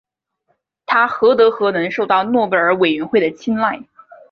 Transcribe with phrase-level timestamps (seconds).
[0.87, 3.83] 他何德何能受到诺贝尔委员会的青睐。